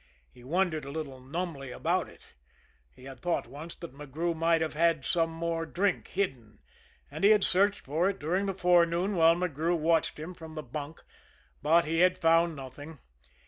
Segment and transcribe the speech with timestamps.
[0.31, 2.23] He wondered a little numbly about it.
[2.95, 6.57] He had thought once that McGrew might have had some more drink hidden,
[7.11, 10.63] and he had searched for it during the forenoon while McGrew watched him from the
[10.63, 11.03] bunk;
[11.61, 12.97] but he had found nothing.